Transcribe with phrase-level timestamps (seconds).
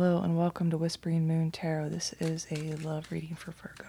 [0.00, 1.88] Hello and welcome to Whispering Moon Tarot.
[1.88, 3.88] This is a love reading for Virgo.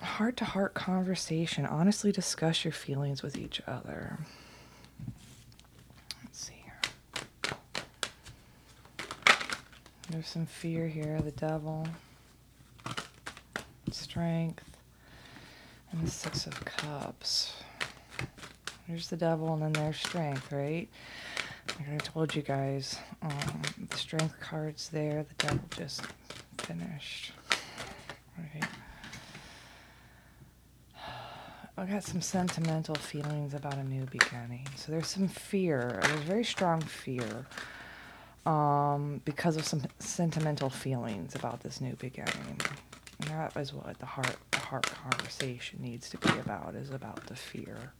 [0.00, 1.64] Heart to heart conversation.
[1.64, 4.18] Honestly discuss your feelings with each other.
[6.24, 6.80] Let's see here.
[10.10, 11.86] There's some fear here, the devil,
[13.92, 14.76] strength,
[15.92, 17.52] and the Six of Cups.
[18.88, 20.88] There's the devil, and then there's strength, right?
[21.78, 25.24] Like I told you guys, um, the strength card's there.
[25.24, 26.02] The devil just
[26.58, 27.32] finished,
[28.38, 28.68] right?
[31.78, 34.68] I got some sentimental feelings about a new beginning.
[34.76, 36.00] So there's some fear.
[36.02, 37.46] There's very strong fear
[38.46, 42.60] um, because of some sentimental feelings about this new beginning.
[43.20, 46.74] And that is what the heart, the heart conversation needs to be about.
[46.74, 47.92] Is about the fear.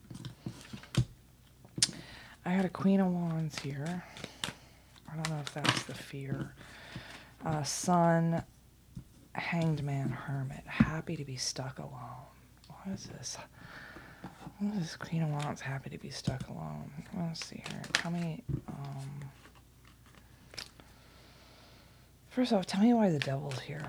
[2.47, 4.05] I had a Queen of Wands here.
[5.11, 6.53] I don't know if that's the fear.
[7.45, 8.42] Uh, Sun,
[9.33, 10.62] Hanged Man, Hermit.
[10.67, 12.27] Happy to be stuck alone.
[12.69, 13.39] What is this?
[14.59, 16.91] What is this Queen of Wands happy to be stuck alone?
[17.17, 17.83] Let's see here.
[17.95, 18.42] Tell me.
[18.69, 19.09] Um,
[22.28, 23.87] first off, tell me why the devil's here.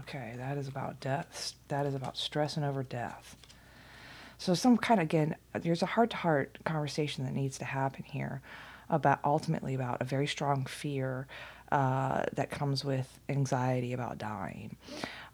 [0.00, 1.52] Okay, that is about death.
[1.68, 3.36] That is about stressing over death.
[4.38, 8.40] So some kind of again, there's a heart-to-heart conversation that needs to happen here
[8.88, 11.26] about ultimately about a very strong fear
[11.70, 14.76] uh, that comes with anxiety about dying.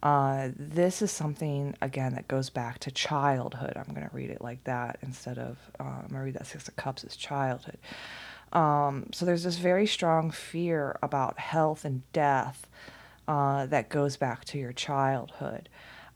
[0.02, 3.74] Uh, this is something again that goes back to childhood.
[3.76, 6.46] I'm going to read it like that instead of uh, I'm going to read that
[6.46, 7.78] Six of Cups as childhood.
[8.52, 12.66] Um, so there's this very strong fear about health and death
[13.28, 15.68] uh, that goes back to your childhood.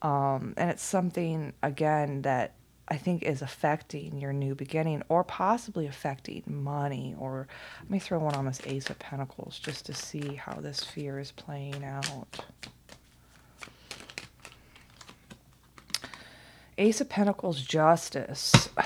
[0.03, 2.53] Um, and it's something, again, that
[2.91, 7.15] I think is affecting your new beginning or possibly affecting money.
[7.19, 7.47] Or
[7.83, 11.19] let me throw one on this Ace of Pentacles just to see how this fear
[11.19, 12.47] is playing out.
[16.79, 18.71] Ace of Pentacles, Justice.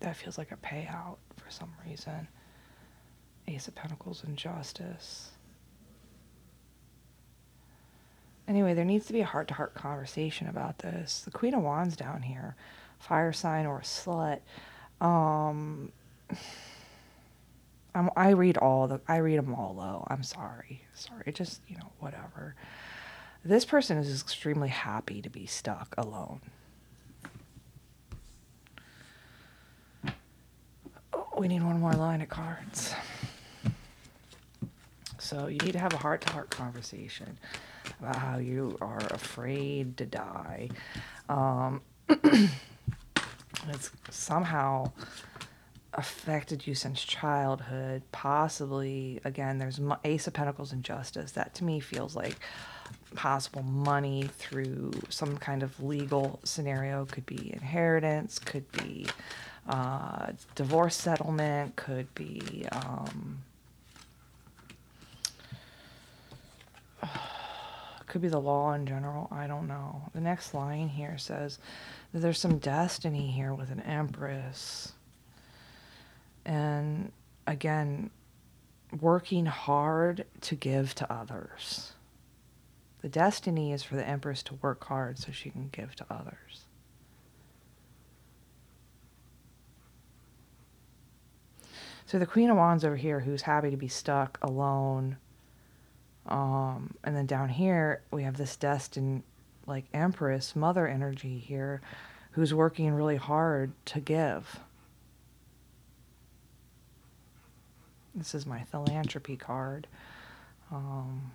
[0.00, 2.28] that feels like a payout for some reason.
[3.48, 5.30] Ace of Pentacles and Justice.
[8.50, 11.22] Anyway, there needs to be a heart to heart conversation about this.
[11.24, 12.56] The Queen of Wands down here,
[12.98, 14.40] fire sign or a slut.
[15.00, 15.92] Um,
[17.94, 20.04] I'm, I read all the, I read them all low.
[20.10, 20.82] I'm sorry.
[20.94, 21.22] Sorry.
[21.26, 22.56] It Just, you know, whatever.
[23.44, 26.40] This person is extremely happy to be stuck alone.
[31.12, 32.94] Oh, we need one more line of cards.
[35.18, 37.38] So you need to have a heart to heart conversation
[38.00, 40.68] about how you are afraid to die.
[41.28, 41.82] Um,
[43.68, 44.92] it's somehow
[45.94, 48.02] affected you since childhood.
[48.12, 51.32] Possibly, again, there's Ace of Pentacles and Justice.
[51.32, 52.36] That to me feels like
[53.14, 57.04] possible money through some kind of legal scenario.
[57.06, 59.06] Could be inheritance, could be
[59.68, 62.66] uh, divorce settlement, could be.
[62.72, 63.42] Um,
[68.10, 69.28] could be the law in general.
[69.30, 70.02] I don't know.
[70.12, 71.58] The next line here says
[72.12, 74.92] that there's some destiny here with an empress.
[76.44, 77.12] And
[77.46, 78.10] again,
[79.00, 81.92] working hard to give to others.
[83.00, 86.64] The destiny is for the empress to work hard so she can give to others.
[92.06, 95.18] So the Queen of Wands over here, who's happy to be stuck alone
[96.26, 99.22] um, and then down here, we have this destined,
[99.66, 101.80] like, Empress, mother energy here,
[102.32, 104.60] who's working really hard to give.
[108.14, 109.86] This is my philanthropy card.
[110.70, 111.32] Um,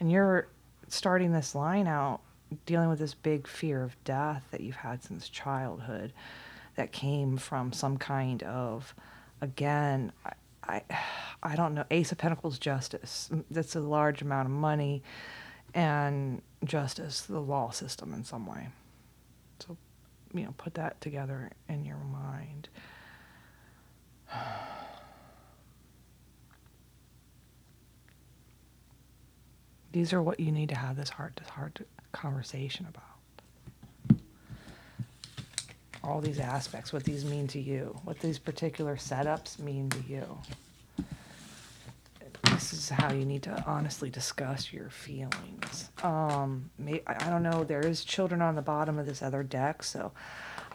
[0.00, 0.48] and you're
[0.88, 2.20] starting this line out
[2.66, 6.12] dealing with this big fear of death that you've had since childhood
[6.76, 8.94] that came from some kind of,
[9.40, 10.32] again, I,
[10.64, 10.82] I
[11.42, 13.28] I don't know, Ace of Pentacles justice.
[13.50, 15.02] That's a large amount of money
[15.74, 18.68] and justice, the law system in some way.
[19.58, 19.76] So,
[20.32, 22.68] you know, put that together in your mind.
[29.92, 31.80] These are what you need to have this heart to heart
[32.12, 33.02] conversation about.
[36.02, 40.38] All these aspects, what these mean to you, what these particular setups mean to you
[42.70, 45.90] this is how you need to honestly discuss your feelings.
[46.02, 47.64] Um, may, I don't know.
[47.64, 50.12] There is children on the bottom of this other deck, so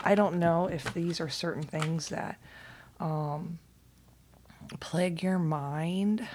[0.03, 2.39] I don't know if these are certain things that
[2.99, 3.59] um,
[4.79, 6.27] plague your mind.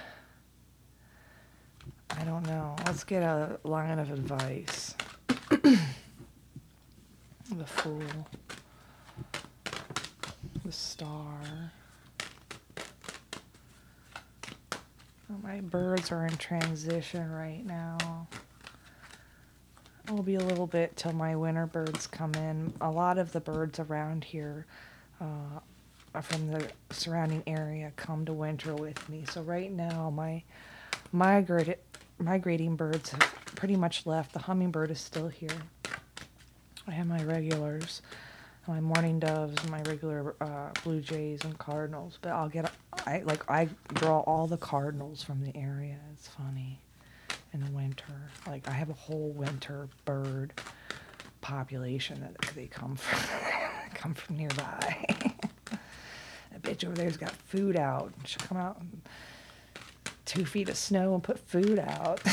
[2.09, 2.75] I don't know.
[2.85, 4.95] Let's get a line of advice.
[5.49, 5.79] the
[7.65, 8.27] Fool.
[10.65, 11.71] The Star.
[15.41, 18.27] My birds are in transition right now.
[20.05, 22.73] It'll be a little bit till my winter birds come in.
[22.81, 24.65] A lot of the birds around here
[25.21, 25.59] uh,
[26.21, 29.23] from the surrounding area come to winter with me.
[29.31, 30.43] So right now my
[31.11, 31.79] migrate,
[32.19, 33.21] migrating birds have
[33.55, 34.33] pretty much left.
[34.33, 35.57] The hummingbird is still here.
[36.87, 38.01] I have my regulars,
[38.67, 42.17] my mourning doves, my regular uh, blue jays and cardinals.
[42.21, 42.71] But I'll get
[43.05, 45.97] I like I draw all the cardinals from the area.
[46.13, 46.79] It's funny
[47.53, 48.31] in the winter.
[48.47, 50.53] Like I have a whole winter bird
[51.41, 53.19] population that they come from
[53.93, 55.05] come from nearby.
[56.51, 58.13] that bitch over there's got food out.
[58.25, 58.81] She'll come out
[60.25, 62.21] two feet of snow and put food out.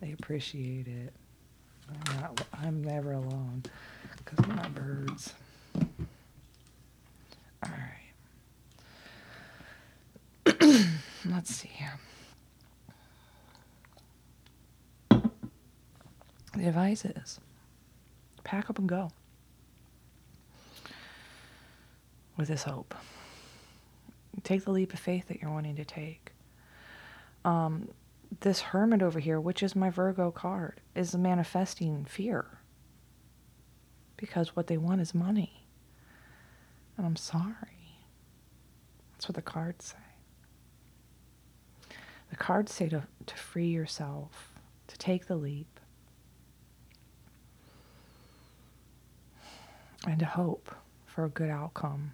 [0.00, 1.12] they appreciate it.
[1.88, 2.39] I'm not.
[2.62, 3.62] I'm never alone
[4.16, 5.32] because I'm birds.
[7.64, 7.72] All
[10.46, 10.86] right.
[11.24, 11.98] Let's see here.
[16.56, 17.40] The advice is
[18.44, 19.10] pack up and go
[22.36, 22.94] with this hope.
[24.42, 26.32] Take the leap of faith that you're wanting to take.
[27.44, 27.88] Um,
[28.38, 32.60] this hermit over here, which is my Virgo card, is manifesting fear
[34.16, 35.66] because what they want is money.
[36.96, 37.98] And I'm sorry.
[39.12, 39.96] That's what the cards say.
[42.28, 44.54] The cards say to, to free yourself,
[44.86, 45.80] to take the leap,
[50.06, 50.74] and to hope
[51.06, 52.12] for a good outcome.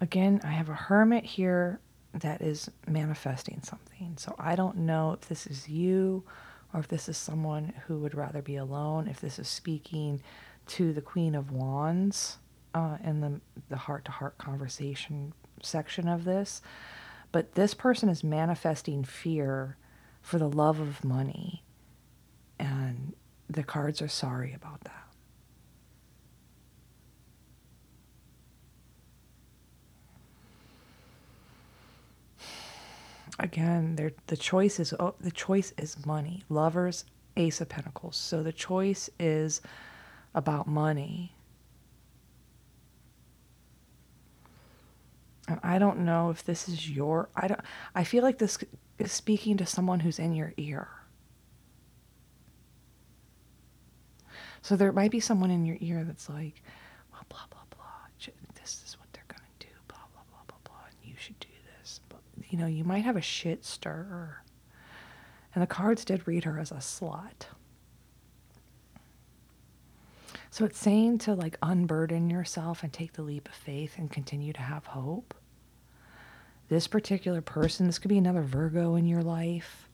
[0.00, 1.80] Again, I have a hermit here
[2.20, 4.14] that is manifesting something.
[4.16, 6.24] So I don't know if this is you
[6.72, 10.22] or if this is someone who would rather be alone, if this is speaking
[10.66, 12.38] to the Queen of Wands
[12.74, 15.32] uh, in the, the heart-to-heart conversation
[15.62, 16.62] section of this.
[17.32, 19.76] But this person is manifesting fear
[20.22, 21.62] for the love of money.
[22.58, 23.14] And
[23.48, 24.95] the cards are sorry about that.
[33.38, 33.96] Again,
[34.26, 36.44] the choice is oh, the choice is money.
[36.48, 37.04] Lovers,
[37.36, 38.16] Ace of Pentacles.
[38.16, 39.60] So the choice is
[40.34, 41.32] about money.
[45.48, 47.60] And I don't know if this is your I don't
[47.94, 48.58] I feel like this
[48.98, 50.88] is speaking to someone who's in your ear.
[54.62, 56.62] So there might be someone in your ear that's like,
[57.12, 57.86] well, blah blah blah.
[58.60, 59.68] This is what they're gonna do.
[59.86, 60.84] Blah blah blah blah blah.
[60.88, 61.46] And you should do
[62.56, 64.38] you know, you might have a shit stir.
[65.54, 67.48] And the cards did read her as a slut.
[70.50, 74.54] So it's saying to like unburden yourself and take the leap of faith and continue
[74.54, 75.34] to have hope.
[76.70, 79.90] This particular person, this could be another Virgo in your life.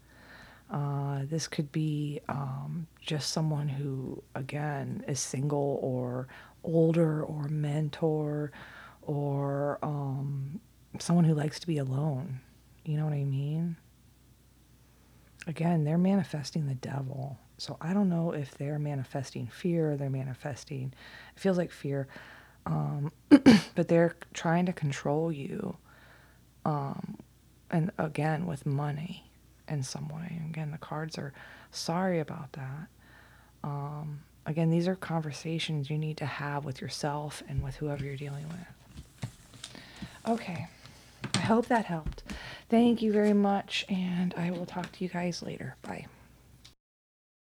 [0.70, 6.28] Uh, this could be um, just someone who, again, is single or
[6.62, 8.52] older or mentor
[9.02, 10.60] or um,
[11.00, 12.40] someone who likes to be alone.
[12.84, 13.76] You know what I mean?
[15.46, 17.38] Again, they're manifesting the devil.
[17.58, 20.92] So I don't know if they're manifesting fear, they're manifesting,
[21.36, 22.08] it feels like fear,
[22.66, 25.76] um, but they're trying to control you.
[26.64, 27.18] Um,
[27.70, 29.24] and again, with money
[29.68, 30.40] in some way.
[30.50, 31.32] Again, the cards are
[31.70, 32.88] sorry about that.
[33.64, 38.16] Um, again, these are conversations you need to have with yourself and with whoever you're
[38.16, 39.30] dealing with.
[40.28, 40.68] Okay.
[41.34, 42.22] I hope that helped.
[42.72, 45.76] Thank you very much, and I will talk to you guys later.
[45.82, 46.06] Bye.